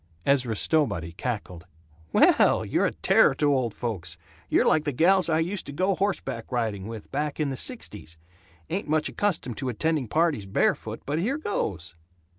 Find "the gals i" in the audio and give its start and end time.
4.83-5.37